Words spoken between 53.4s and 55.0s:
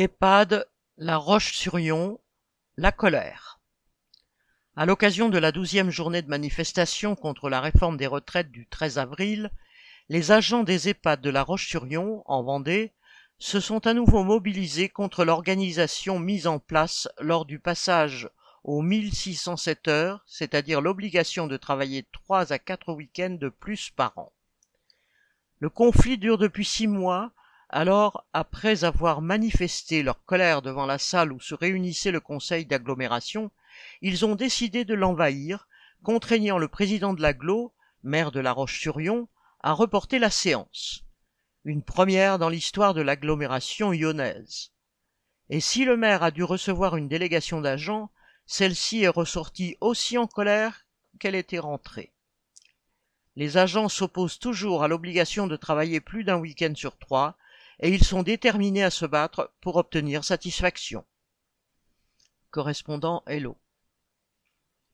agents s'opposent toujours à